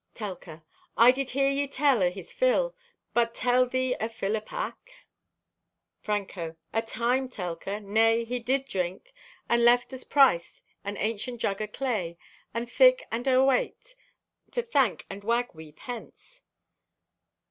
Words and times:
(Telka) 0.15 0.63
"I 0.97 1.11
did 1.11 1.29
hear 1.29 1.53
thee 1.53 1.67
tell 1.67 2.01
o' 2.01 2.09
his 2.09 2.33
fill, 2.33 2.75
but 3.13 3.35
tell 3.35 3.67
thee 3.67 3.95
o' 4.01 4.07
fill 4.07 4.35
o' 4.35 4.41
pack." 4.41 5.05
(Franco) 5.99 6.55
"A 6.73 6.81
time, 6.81 7.29
Telka. 7.29 7.79
Nay, 7.79 8.23
he 8.23 8.39
did 8.39 8.65
drink 8.65 9.13
and 9.47 9.63
left 9.63 9.93
as 9.93 10.03
price 10.03 10.63
an 10.83 10.97
ancient 10.97 11.39
jug 11.39 11.61
o' 11.61 11.67
clay, 11.67 12.17
and 12.51 12.67
thick 12.67 13.03
and 13.11 13.27
o' 13.27 13.43
a 13.43 13.45
weight, 13.45 13.95
to 14.53 14.63
thank 14.63 15.05
and 15.07 15.23
wag 15.23 15.53
weave 15.53 15.77
hence." 15.77 16.41